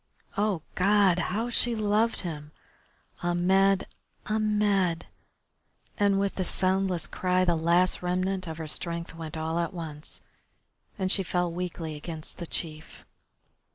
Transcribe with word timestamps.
Oh, 0.35 0.63
God! 0.73 1.19
How 1.19 1.51
she 1.51 1.75
loved 1.75 2.21
him! 2.21 2.51
Ahmed! 3.21 3.85
Ahmed! 4.25 5.05
And 5.99 6.19
with 6.19 6.33
the 6.37 6.43
soundless 6.43 7.05
cry 7.05 7.45
the 7.45 7.53
last 7.55 8.01
remnant 8.01 8.47
of 8.47 8.57
her 8.57 8.65
strength 8.65 9.13
went 9.13 9.37
all 9.37 9.59
at 9.59 9.75
once, 9.75 10.21
and 10.97 11.11
she 11.11 11.21
fell 11.21 11.51
weakly 11.51 11.93
against 11.95 12.39
the 12.39 12.47
chief. 12.47 13.05